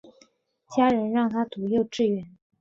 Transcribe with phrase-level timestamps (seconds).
[0.75, 2.25] 家人让她读幼稚园